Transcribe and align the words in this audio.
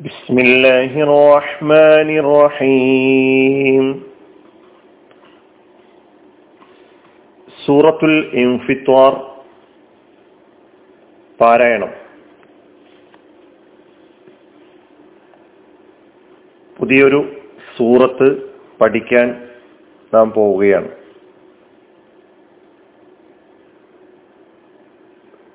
بسم 0.00 0.36
الله 0.38 0.92
الرحمن 1.02 2.08
الرحيم 2.18 3.84
സൂറത്തുൽ 7.58 8.12
ഇൻഫിത്വാർ 8.40 9.12
പാരായണം 11.40 11.92
പുതിയൊരു 16.76 17.20
സൂറത്ത് 17.76 18.28
പഠിക്കാൻ 18.80 19.26
നാം 20.12 20.26
പോവുകയാണ് 20.30 20.90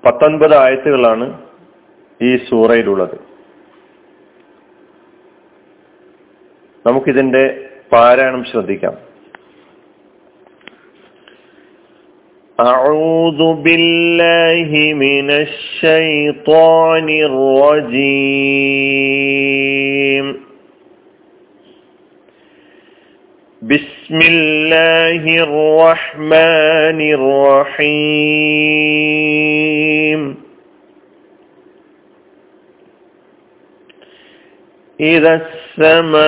പത്തൊൻപത് 0.03 0.55
ആയത്തുകളാണ് 0.55 1.27
ഈ 2.19 2.31
സൂറയിലുള്ളത് 2.45 3.17
നമുക്കിതിന്റെ 6.85 7.43
പാരായണം 7.91 8.43
ശ്രദ്ധിക്കാം 8.51 8.97
أعوذ 12.59 13.41
بالله 13.65 14.69
من 14.95 15.27
الشيطان 15.45 17.07
الرجيم 18.91 20.25
بسم 23.61 24.19
الله 24.33 25.23
الرحمن 25.47 26.99
الرحيم 28.81 29.64
إذا 35.00 35.40
السماء 35.78 36.26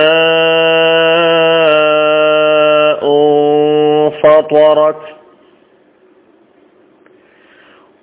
فطرت 4.23 5.01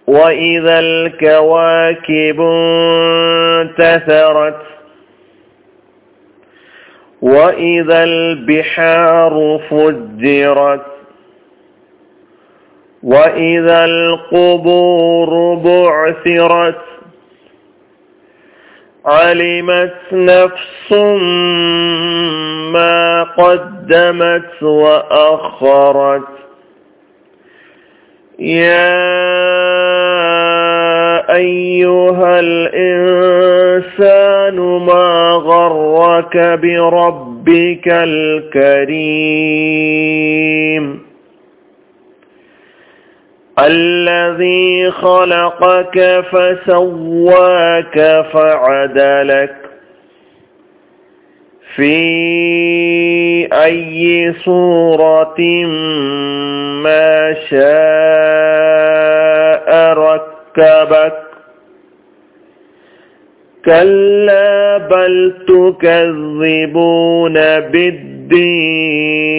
وإذا 0.06 0.78
الكواكب 0.78 2.40
انتثرت 3.60 4.62
وإذا 7.22 8.04
البحار 8.04 9.60
فجرت 9.70 10.86
وإذا 13.02 13.84
القبور 13.84 15.54
بعثرت 15.54 16.95
علمت 19.06 19.94
نفس 20.12 20.92
ما 22.72 23.22
قدمت 23.22 24.62
وأخرت 24.62 26.22
يا 28.38 28.96
أيها 31.36 32.40
الإنسان 32.40 33.76
ما 34.60 35.30
غرك 35.44 36.36
بربك 36.36 37.88
الكريم 37.88 39.26
الذي 43.58 44.90
خلقك 44.90 46.24
فسواك 46.32 48.24
فعدلك 48.32 49.54
في 51.76 53.48
أي 53.52 54.34
صورة 54.44 55.40
ما 56.82 57.34
شاء 57.50 57.66
ركبك 59.92 61.26
كلا 63.64 64.78
بل 64.78 65.34
تكذبون 65.48 67.34
بالدين 67.60 69.35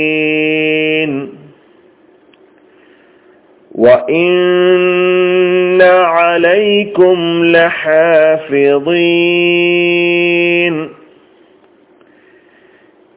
وإن 3.77 5.81
عليكم 5.81 7.45
لحافظين 7.45 8.77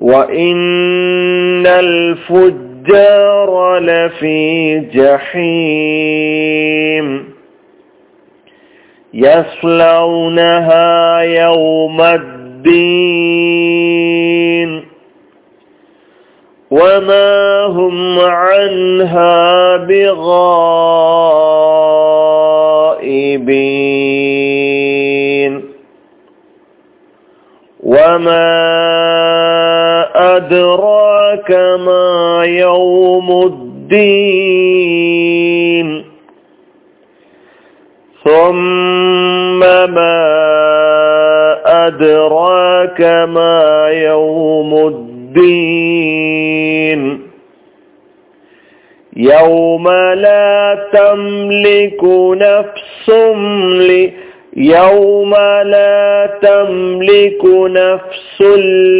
وإن 0.00 1.66
الفجار 1.66 3.78
لفي 3.78 4.78
جحيم. 4.94 6.22
يصلونها 9.14 11.20
يوم 11.20 12.00
الدين. 12.00 12.42
وما 16.70 17.64
هم 17.64 18.20
عنها 18.20 19.76
بغائبين 23.12 25.52
وما 27.82 28.62
أدراك 30.36 31.50
ما 31.86 32.42
يوم 32.44 33.28
الدين. 33.46 34.82
ثم 38.24 39.60
ما 39.94 40.22
أدراك 41.86 43.00
ما 43.28 43.88
يوم 43.88 44.86
الدين. 44.86 46.31
يوم 49.21 49.87
لا 50.25 50.77
تملك 50.93 52.03
نفس 52.47 53.09
لي 53.89 54.03
يوم 54.57 55.33
لا 55.75 56.29
تملك 56.41 57.43
نفس 57.81 58.41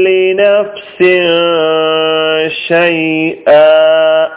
لنفس 0.07 0.99
شيئا 2.67 4.27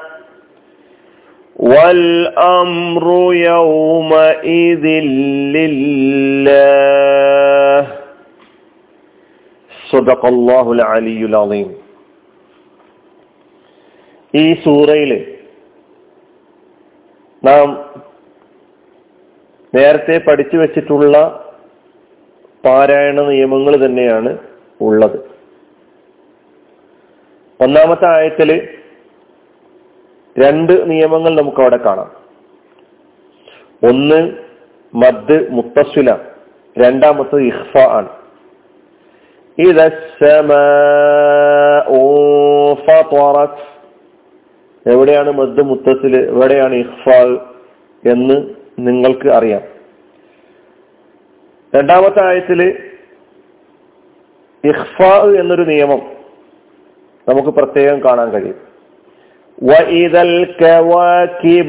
والأمر 1.56 3.04
يومئذ 3.34 4.84
لله 5.56 7.86
صدق 9.90 10.26
الله 10.26 10.72
العلي 10.72 11.20
العظيم 11.30 11.68
ഈ 14.34 14.46
സൂറയിൽ 14.64 15.10
നാം 17.45 17.93
നേരത്തെ 19.75 20.17
പഠിച്ചു 20.17 20.57
വെച്ചിട്ടുള്ള 20.57 21.17
പാരായണ 22.65 23.21
നിയമങ്ങൾ 23.21 23.85
തന്നെയാണ് 23.85 24.37
ഉള്ളത്. 24.81 25.19
ഒന്നാമത്തെ 27.61 28.05
ആയത്തിൽ 28.05 28.67
രണ്ട് 30.39 30.89
നിയമങ്ങൾ 30.89 31.35
നമുക്ക് 31.35 31.61
അവിടെ 31.61 31.77
കാണാം. 31.77 32.11
ഒന്ന് 33.83 34.37
മദ് 34.95 35.47
മുത്തസ്വില 35.49 36.17
രണ്ടാമത്തത് 36.77 37.41
ഇഹ്ഫ 37.41 37.77
ആണ്. 37.77 38.09
എവിടെയാണ് 44.86 45.30
മദ് 45.32 45.62
മുത്തസില് 45.62 46.20
എവിടെയാണ് 46.32 46.74
ഇഹ്ഫ 46.76 47.04
എന്ന് 48.04 48.36
നിങ്ങൾക്ക് 48.86 49.28
അറിയാം 49.38 49.64
രണ്ടാമത്തെ 51.72 52.20
ആയത്തില് 52.28 52.68
ഇഹ്ഫ 54.64 54.96
എന്നൊരു 55.40 55.64
നിയമം 55.70 56.02
നമുക്ക് 57.26 57.52
പ്രത്യേകം 57.58 58.00
കാണാൻ 58.06 58.28
കഴിയും 58.34 58.58
وإذا 59.68 60.22
الكواكب 60.30 61.68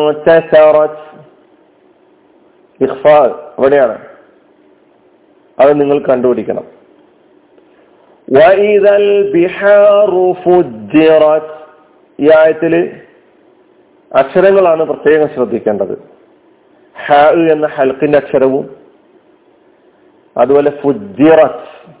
انتثرت 0.00 0.96
ഇഖ്ഫാ 2.80 3.16
എവിടെയാണ് 3.58 3.96
അത് 5.58 5.72
നിങ്ങൾ 5.80 5.96
കണ്ടുപിടിക്കണം 6.02 6.66
വൈദൽ 8.28 9.04
ബിഹാറു 9.34 10.24
ഫുജ്ജിറത് 10.42 11.50
ഈ 12.19 12.29
ആയത്തിൽ 12.37 12.91
അക്ഷരങ്ങളാണ് 14.15 14.83
പ്രത്യേകം 14.83 15.29
ശ്രദ്ധിക്കേണ്ടത്. 15.35 15.97
ഹ 17.05 17.13
എന്ന 17.51 17.67
ഹൽക്കിന്റെ 17.67 18.17
അക്ഷരവും 18.17 18.75
അതുപോലെ 20.37 20.69
ഫുജിറത്ത് 20.69 21.91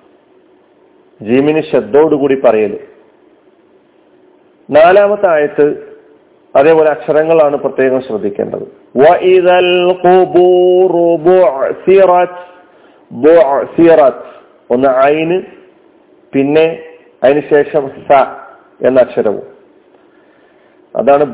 ജീമിന് 1.21 1.61
ശബ്ദോടുകൂടി 1.71 2.41
പറയൽ. 2.45 2.79
നാലാമത്തെ 4.69 5.27
ആയത്ത് 5.27 5.97
അതേപോലെ 6.55 6.89
അക്ഷരങ്ങളാണ് 6.89 7.57
പ്രത്യേകം 7.57 8.01
ശ്രദ്ധിക്കേണ്ടത്. 8.01 8.65
ഒന്ന് 14.71 14.87
ഐന് 15.05 15.41
പിന്നെ 16.33 16.79
അതിനുശേഷം 17.23 17.89
സ 17.89 18.11
എന്ന 18.85 18.99
അക്ഷരവും. 18.99 19.54
അതാണ് 20.94 21.24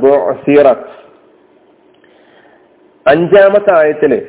അഞ്ചാമത്തെ 3.07 3.73
ആയത്തില് 3.77 4.21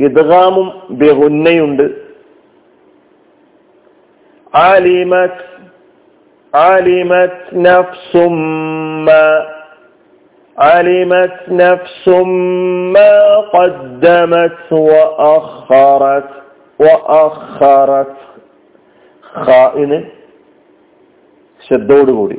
ഇദ്ഗാമും 0.00 0.68
ബെഹുന്നയുണ്ട് 1.02 1.86
ആലിമത് 4.54 5.38
علمت 6.52 7.38
نفس 7.52 8.12
ما 9.06 9.46
علمت 10.58 11.48
نفس 11.50 12.08
ما 12.94 13.16
قدمت 13.52 14.72
وأخرت 14.72 16.30
وأخرت 16.80 18.14
خائن 19.38 19.92
ശ്രദ്ധയോടുകൂടി 21.62 22.38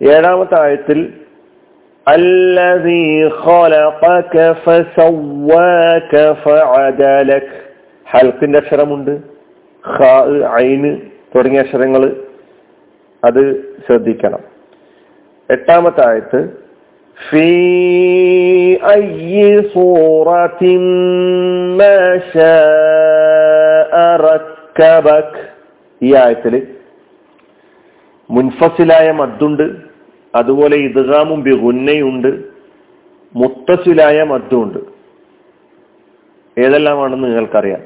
ഏഴാമത്തെ 0.00 0.56
ആയത്തിൽ 0.66 1.00
الذي 2.06 3.08
خلقك 3.40 4.34
فسواك 4.64 6.12
فعدلك 6.44 7.48
ഹൽക്കിന്റെ 8.06 8.58
അക്ഷരമുണ്ട് 8.58 9.12
ഖ 9.84 9.98
ഐന് 10.60 10.90
തുടങ്ങിയ 11.32 11.60
അക്ഷരങ്ങൾ 11.60 12.02
അത് 13.22 13.42
ശ്രദ്ധിക്കണം 13.86 14.42
എട്ടാമത്തെ 15.48 16.02
ആയത്ത് 16.06 16.40
ഫീ 17.18 17.46
ഈ 26.00 26.10
ആയത്തില് 26.14 26.60
മുൻഫസിലായ 28.30 29.06
മദ്ദുണ്ട് 29.12 29.66
അതുപോലെ 30.35 30.77
ഇദ്ഗാമും 30.77 31.43
ബിഗുന്നയുണ്ട് 31.43 32.43
മുത്തസിലായ 33.35 34.23
മദ്ദുണ്ട്. 34.23 34.79
ഏതെല്ലാമാണെന്ന് 36.61 37.27
നിങ്ങൾക്കറിയാം. 37.27 37.79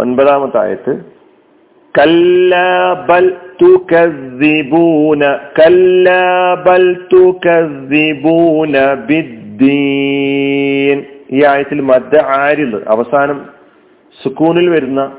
ഒൻപതാമത്തെ 0.00 0.58
ആയത്ത് 0.58 1.14
ബിദ്ദീൻ. 8.94 11.04
ഈ 11.30 11.44
ആയത്തിൽ 11.44 11.80
മദ്ദ 11.80 12.18
ആരിൽ 12.18 12.82
അവസാനം 12.88 13.46
സുക്കൂനിൽ 14.22 14.68
വരുന്ന 14.68 15.16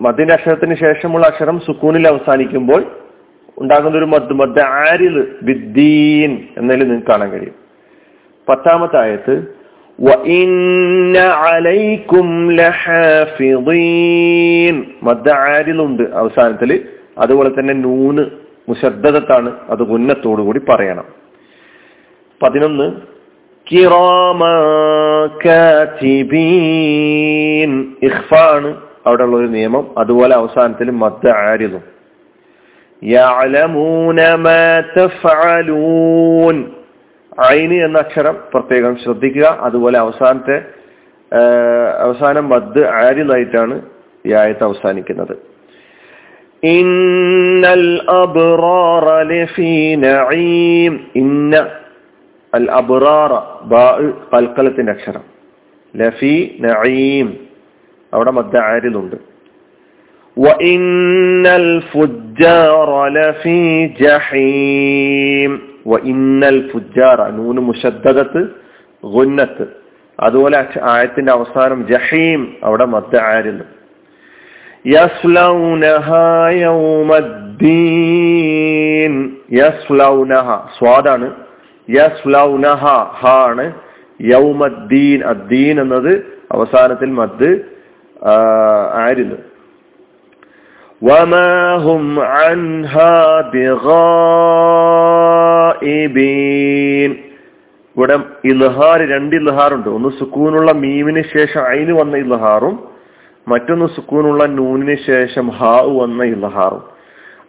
മദ്ദിന്റെ 0.00 0.34
അക്ഷരത്തിന് 0.34 0.74
ശേഷമുള്ള 0.74 1.26
അക്ഷരം 1.26 1.60
സുക്കൂനിൽ 1.60 2.08
അവസാനിക്കുമ്പോൾ 2.08 2.84
ഉണ്ടാകുന്ന 3.58 3.98
ഒരു 3.98 4.04
മദ് 4.04 4.32
മദ്ദ 4.32 4.60
ആരിൽ 4.60 5.34
വിദ്ദീൻ 5.42 6.48
എന്നതിൽ 6.56 6.80
നിങ്ങൾക്ക് 6.80 7.06
കാണാൻ 7.06 7.30
കഴിയും. 7.30 7.54
പത്താമത്തെ 8.48 8.98
ആയത്ത് 8.98 9.56
മദ്ദ 15.02 15.30
ആരിലുണ്ട് 15.30 16.02
അവസാനത്തിൽ. 16.02 16.88
അതുപോലെ 17.18 17.48
തന്നെ 17.48 17.74
നൂന് 17.74 18.24
മുശബ്ദത്താണ് 18.68 19.52
അത് 19.68 19.82
ഉന്നത്തോടു 19.82 20.42
കൂടി 20.42 20.60
പറയണം. 20.68 21.04
പതിനൊന്ന് 22.42 22.92
ഇഖ്ഫ 28.02 28.34
ആണ് 28.34 28.85
അവിടെ 29.06 29.22
ഉള്ള 29.24 29.36
ഒരു 29.36 29.46
നിയമം. 29.46 29.98
അതുപോലെ 29.98 30.34
അവസാനത്തിൽ 30.34 30.90
മദ്ദ 30.90 31.28
ആരിതും 31.28 31.96
ഐന് 37.52 37.74
എന്ന 37.74 37.98
അക്ഷരം 37.98 38.38
പ്രത്യേകം 38.54 38.96
ശ്രദ്ധിക്കുക. 38.96 39.58
അതുപോലെ 39.60 39.98
അവസാനത്തെ 39.98 40.64
അവസാനം 42.00 42.48
മദ് 42.48 42.84
ആരിതായിട്ടാണ് 42.84 43.82
ഈ 44.26 44.32
ആയത്ത് 44.32 44.64
അവസാനിക്കുന്നത്. 44.64 45.36
ഇന്നൽ 46.66 48.00
ഇന്ന 51.14 51.56
അൽ 52.54 52.70
അബ്റാറ 52.70 53.32
കൽക്കലത്തിന്റെ 54.36 54.92
അക്ഷരം. 54.92 55.22
ലഫി 55.96 56.56
നഈം. 56.60 57.45
അവിടെ 58.14 58.30
മദ്ദാരിലുണ്ട് 58.30 59.36
വഇന്നൽ 60.40 61.82
ലഫീ 63.08 63.86
ജഹീം. 63.86 65.68
നൂന് 67.30 67.58
മുഷദ്ദത്ത് 67.58 68.48
ഗുന്നത്ത്. 69.04 69.66
അതുപോലെ 70.20 70.66
ആയത്തിന്റെ 70.82 71.32
അവസാനം 71.32 71.86
ജഹീം 71.86 72.56
അവിടെ 72.64 72.84
മദ്ദാരിൽ 72.84 73.62
യസ്ലൗനഹ 74.86 76.12
യൗമദ്ദീൻ. 76.50 79.36
യസ്ലൗനഹ 79.52 80.68
സ്വാദാണ്. 80.78 81.34
യസ്ലൗനഹ 81.90 83.02
ഹാണ്. 83.02 83.72
യൗമദ്ദീൻ 84.20 85.24
അദ്ദീൻ 85.24 85.80
എന്നത് 85.80 86.42
അവസാനത്തിൽ 86.52 87.06
മദ് 87.06 87.75
ആയിരുന്നു. 88.94 89.36
അൻഹാ 92.18 93.12
ഇവിടെ 97.96 98.16
ഇൽഹാർ 98.44 99.00
രണ്ട് 99.10 99.36
ഇൽഹാറുണ്ട് 99.36 99.88
ഒന്ന് 99.88 100.08
സുക്കൂനുള്ള 100.18 100.72
മീമിന് 100.72 101.22
ശേഷം 101.36 101.60
അയിന് 101.60 101.92
വന്ന 102.00 102.16
ഇൽഹാറും 102.16 102.76
മറ്റൊന്ന് 103.48 103.86
സുക്കൂനുള്ള 103.86 104.46
നൂനിന് 104.46 104.96
ശേഷം 105.06 105.48
ഹാവ് 105.48 106.00
വന്ന 106.00 106.22
ഇൽഹാറും 106.24 106.82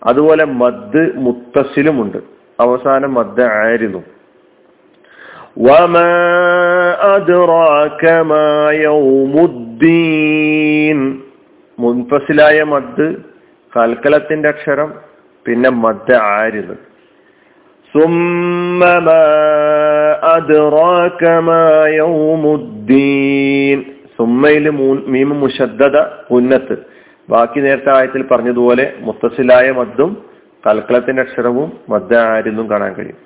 അതുപോലെ 0.05 0.43
മദ് 0.45 1.11
മുത്തസിലുമുണ്ട് 1.15 2.17
അവസാനം 2.59 3.13
മദ് 3.13 3.41
ആയിരുന്നു. 3.41 4.03
വമാ 5.59 6.09
അദ്റാക 7.13 8.03
മുൻഫസിലായ 11.79 12.63
മദ് 12.63 13.15
കൽക്കലത്തിന്റെ 13.77 14.49
അക്ഷരം 14.49 14.93
പിന്നെ 15.45 15.69
മദ് 15.69 16.13
ആരിത്. 16.13 16.87
സുമ്മയിൽ 24.17 24.69
മീമ 25.07 25.33
മുഷദ്ദത 25.33 25.97
ഉന്നത്ത് 26.31 26.77
ബാക്കി 27.29 27.59
നേരത്തെ 27.59 27.97
ആയത്തിൽ 27.97 28.23
പറഞ്ഞതുപോലെ 28.27 28.93
മുത്തസിലായ 28.99 29.71
മദ്ദും 29.71 30.25
കൽക്കളത്തിന്റെ 30.67 31.21
അക്ഷരവും 31.21 31.71
മദ്ദ 31.89 32.13
ആയിരുന്നും 32.13 32.69
കാണാൻ 32.69 32.93
കഴിയും. 32.93 33.17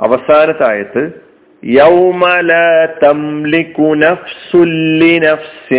അവസാനത്തെ 0.00 0.68
ആയത്ത് 0.68 1.29
يوم 1.63 2.21
لا 2.43 2.71
تملك 3.01 3.77
نفس 3.79 4.51
لنفس 5.01 5.69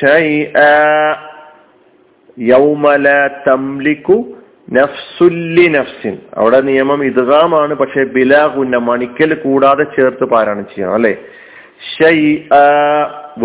شيئا 0.00 1.16
يوم 2.46 2.84
لا 3.00 3.20
تملك 3.46 4.08
നഫ്സുല്ലി 4.68 5.66
നഫ്സിൻ 5.68 6.14
അവിടെ 6.38 6.58
നിയമം 6.66 7.00
ഇദ്ഗാമാണ് 7.04 7.74
പക്ഷെ 7.80 8.02
ബിലാഹുന്ന 8.14 8.76
മണിക്കൽ 8.88 9.30
കൂടാതെ 9.44 9.84
ചേർത്ത് 9.94 10.24
പാരായണം 10.32 10.66
ചെയ്യണം 10.72 10.96
അല്ലെ 10.98 11.12
ഷൈ 11.92 12.18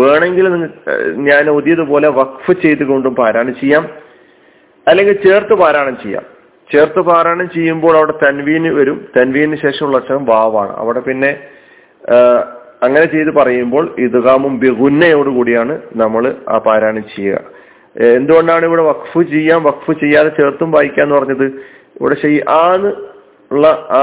വേണമെങ്കിൽ 0.00 0.46
ഞാൻ 1.28 1.44
ഒതിയതുപോലെ 1.50 2.08
വഖഫ് 2.18 2.54
ചെയ്തുകൊണ്ടും 2.64 3.14
പാരായണം 3.20 3.54
ചെയ്യാം 3.62 3.84
അല്ലെങ്കിൽ 4.86 5.16
ചേർത്ത് 5.24 5.56
പാരായണം 5.62 5.96
ചെയ്യാം 6.02 6.26
ചേർത്ത് 6.71 6.99
പാരായണം 6.99 7.49
ചെയ്യുമ്പോൾ 7.49 7.97
അവിടെ 7.97 8.13
തൻവീന് 8.25 8.67
വരും. 8.67 9.07
തൻവീന് 9.17 9.55
ശേഷമുള്ള 9.55 9.97
അക്ഷരം 9.97 10.25
വാവാണ്. 10.25 10.73
അവിടെ 10.77 10.99
പിന്നെ 10.99 11.31
അങ്ങനെ 12.83 13.05
ചെയ്ത് 13.05 13.31
പറയുമ്പോൾ 13.35 13.95
ഇതുകാമും 13.97 14.59
ബിഗുന്നയോട് 14.59 15.29
കൂടിയാണ് 15.29 15.81
നമ്മൾ 15.95 16.35
ആ 16.49 16.57
പാരായണം 16.57 17.03
ചെയ്യുക. 17.15 17.39
എന്തുകൊണ്ടാണ് 18.17 18.65
ഇവിടെ 18.65 18.81
വഖഫ് 18.81 19.21
ചെയ്യാം? 19.31 19.63
വഖഫ് 19.63 19.91
ചെയ്യാതെ 19.99 20.29
ചേർത്തും 20.29 20.71
വായിക്കാന്ന് 20.71 21.15
പറഞ്ഞത്? 21.15 21.45
ഇവിടെ 21.99 22.15
ചെയ്യാന്ന് 22.15 22.91
ഉള്ള 23.51 23.67
ആ 23.91 24.01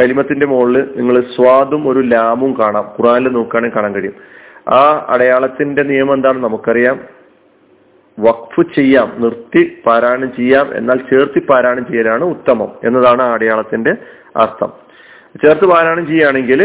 കലിമത്തിന്റെ 0.00 0.46
മുകളിൽ 0.46 0.90
നിങ്ങൾ 0.96 1.20
സ്വാദും 1.36 1.88
ഒരു 1.88 1.98
ലാമും 1.98 2.52
കാണാം. 2.60 2.92
ഖുറാനിൽ 2.98 3.28
നോക്കുകയാണെങ്കിൽ 3.28 3.76
കാണാൻ 3.76 3.94
കഴിയും. 3.94 4.14
ആ 4.74 5.06
അടയാളത്തിന്റെ 5.08 5.82
നിയമം 5.82 6.14
എന്താണെന്ന് 6.14 6.48
നമുക്കറിയാം. 6.48 7.17
വഖഫ് 8.18 8.62
ചെയ്യാം 8.76 9.08
നിർത്തി 9.18 9.62
പാരായണം 9.86 10.30
ചെയ്യാം 10.36 10.66
എന്നാൽ 10.76 10.98
ചേർത്തി 11.10 11.40
പാരായണം 11.50 11.84
ചെയ്യലാണ് 11.90 12.24
ഉത്തമം 12.24 12.70
എന്നതാണ് 12.84 13.22
അടയാളത്തിന്റെ 13.22 13.92
അർത്ഥം. 14.36 14.70
ചേർത്ത് 15.44 15.66
പാരായണം 15.66 16.06
ചെയ്യുകയാണെങ്കിൽ 16.06 16.62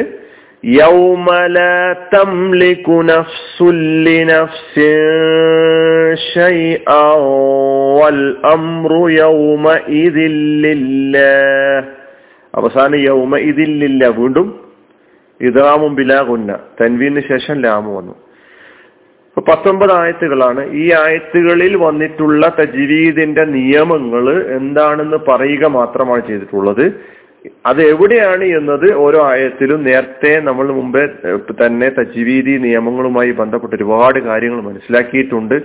അവസാന 12.53 12.95
യൗമ 12.95 13.35
ഇതില്ല 13.37 14.05
വീണ്ടും 14.17 14.47
ഇതാമും 15.41 15.95
ബിലാകുന്ന 15.95 16.51
തൻവീന് 16.81 17.21
ശേഷം 17.29 17.55
ലാമു 17.61 17.91
വന്നു. 17.97 18.15
പത്തൊമ്പത് 19.41 19.91
ആയത്തുകളാണ്. 19.91 20.71
ഈ 20.73 20.91
ആയത്തുകളിൽ 20.93 21.75
വന്നിട്ടുള്ള 21.75 22.51
തജ്വീദിന്റെ 22.59 23.45
നിയമങ്ങൾ 23.45 24.25
എന്താണെന്ന് 24.55 25.17
പറയുക 25.27 25.65
മാത്രമാണ് 25.67 26.27
ചെയ്തിട്ടുള്ളത്. 26.27 26.85
അത് 27.65 27.81
എവിടെയാണ് 27.81 28.43
എന്നത് 28.43 28.93
ഓരോ 28.95 29.19
ആയത്തിലും 29.25 29.83
നേരത്തെ 29.83 30.39
നമ്മൾ 30.39 30.67
മുമ്പേ 30.67 31.05
തന്നെ 31.65 31.89
തജ്വീദി 31.89 32.57
നിയമങ്ങളുമായി 32.57 33.31
ബന്ധപ്പെട്ട് 33.31 33.75
ഒരുപാട് 33.75 34.19
കാര്യങ്ങൾ 34.19 34.61
മനസ്സിലാക്കിയിട്ടുണ്ട്. 34.61 35.61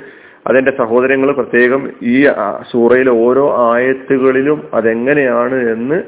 അതിന്റെ 0.46 0.72
സഹോദരങ്ങൾ 0.78 1.32
പ്രത്യേകം 1.32 1.90
ഈ 2.02 2.26
സൂറയിലെ 2.72 3.10
ഓരോ 3.10 3.72
ആയത്തുകളിലും 3.72 4.62
അതെങ്ങനെയാണ് 4.74 5.70
എന്ന് 5.72 6.02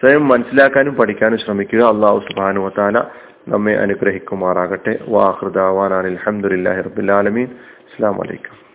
സ്വയം 0.00 0.28
മനസ്സിലാക്കാനും 0.28 0.94
പഠിക്കാനും 0.94 1.38
ശ്രമിക്കുക. 1.38 1.80
അള്ളാഹു 1.80 2.18
സുബാനു 2.18 2.60
വത്താല 2.60 2.98
നമ്മെ 3.52 3.74
അനുഗ്രഹിക്കുമാറാകട്ടെ. 3.76 4.98
വാഹൃദാവാനാണ് 5.08 6.06
അലഹമുല്ലാഹി 6.06 6.80
റബുലാലമീൻ 6.80 7.48
അസ്സാം 7.88 8.16
വലൈക്കും 8.16 8.67